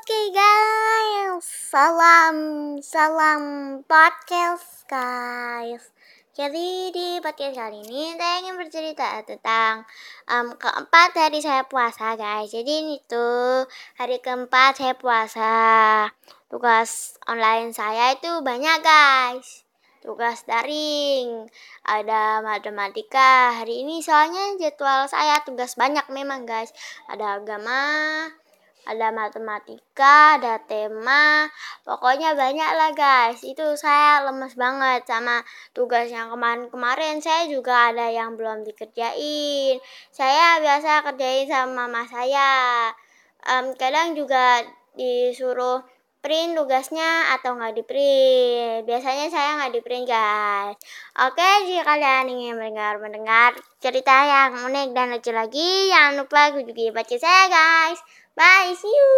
Oke 0.00 0.32
guys, 0.32 1.44
salam 1.44 2.36
salam 2.80 3.42
podcast 3.84 4.88
guys. 4.88 5.92
Jadi 6.32 6.88
di 6.88 7.20
podcast 7.20 7.52
kali 7.52 7.84
ini 7.84 8.16
saya 8.16 8.40
ingin 8.40 8.56
bercerita 8.56 9.20
tentang 9.28 9.84
um, 10.24 10.56
keempat 10.56 11.20
hari 11.20 11.44
saya 11.44 11.68
puasa 11.68 12.16
guys. 12.16 12.48
Jadi 12.48 12.80
ini 12.80 12.96
tuh 13.04 13.68
hari 14.00 14.24
keempat 14.24 14.80
saya 14.80 14.96
puasa. 14.96 15.52
Tugas 16.48 17.20
online 17.28 17.76
saya 17.76 18.16
itu 18.16 18.40
banyak 18.40 18.80
guys. 18.80 19.68
Tugas 20.00 20.48
daring, 20.48 21.44
ada 21.84 22.40
matematika. 22.40 23.52
Hari 23.52 23.84
ini 23.84 24.00
soalnya 24.00 24.56
jadwal 24.56 25.12
saya 25.12 25.44
tugas 25.44 25.76
banyak 25.76 26.08
memang 26.08 26.48
guys. 26.48 26.72
Ada 27.04 27.44
agama, 27.44 27.84
ada 28.88 29.12
matematika, 29.12 30.40
ada 30.40 30.60
tema, 30.64 31.48
pokoknya 31.84 32.32
banyak 32.32 32.70
lah 32.76 32.90
guys. 32.96 33.44
Itu 33.44 33.76
saya 33.76 34.24
lemes 34.24 34.56
banget 34.56 35.04
sama 35.04 35.44
tugas 35.76 36.08
yang 36.08 36.32
kemarin-kemarin. 36.32 37.20
Saya 37.20 37.48
juga 37.48 37.92
ada 37.92 38.08
yang 38.08 38.36
belum 38.40 38.64
dikerjain. 38.64 39.80
Saya 40.12 40.60
biasa 40.64 41.04
kerjain 41.04 41.48
sama 41.48 41.86
mama 41.86 42.08
saya. 42.08 42.90
Um, 43.44 43.72
kadang 43.76 44.16
juga 44.16 44.64
disuruh 44.96 45.80
print 46.20 46.56
tugasnya 46.56 47.34
atau 47.34 47.56
nggak 47.56 47.74
di 47.76 47.82
print. 47.82 48.86
Biasanya 48.88 49.26
saya 49.32 49.50
nggak 49.60 49.72
di 49.76 49.80
print 49.84 50.06
guys. 50.08 50.76
Oke, 51.26 51.48
jika 51.66 51.82
kalian 51.84 52.30
ingin 52.30 52.54
mendengar 52.60 53.00
mendengar 53.00 53.56
cerita 53.82 54.12
yang 54.12 54.68
unik 54.68 54.88
dan 54.96 55.06
lucu 55.12 55.32
lagi, 55.32 55.90
jangan 55.92 56.12
lupa 56.20 56.52
kunjungi 56.54 56.92
baca 56.92 57.16
saya 57.16 57.44
guys. 57.48 58.00
Bye, 58.36 58.72
see 58.78 58.88
you. 58.88 59.09